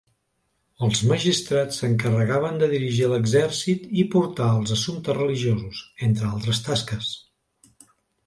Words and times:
Els 0.85 1.01
magistrats 1.09 1.81
s'encarregaven 1.81 2.55
de 2.63 2.69
dirigir 2.71 3.09
l'exèrcit 3.11 3.85
i 4.03 4.07
portar 4.15 4.47
els 4.61 4.73
assumptes 4.79 5.17
religiosos, 5.19 5.83
entre 6.07 6.27
altres 6.31 6.63
tasques. 6.71 7.13